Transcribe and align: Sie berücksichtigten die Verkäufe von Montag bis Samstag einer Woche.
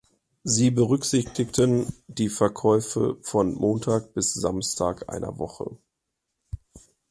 Sie 0.43 0.71
berücksichtigten 0.71 1.93
die 2.07 2.29
Verkäufe 2.29 3.17
von 3.21 3.53
Montag 3.53 4.15
bis 4.15 4.33
Samstag 4.33 5.07
einer 5.13 5.37
Woche. 5.37 5.77